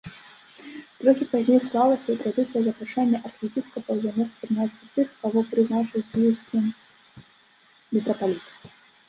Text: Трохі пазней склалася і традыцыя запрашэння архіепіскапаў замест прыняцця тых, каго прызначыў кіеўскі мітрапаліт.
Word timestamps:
Трохі 1.01 1.25
пазней 1.33 1.59
склалася 1.65 2.07
і 2.15 2.15
традыцыя 2.21 2.61
запрашэння 2.67 3.17
архіепіскапаў 3.29 3.95
замест 4.07 4.33
прыняцця 4.41 4.85
тых, 4.97 5.07
каго 5.27 5.39
прызначыў 5.53 5.99
кіеўскі 6.11 6.57
мітрапаліт. 7.93 8.75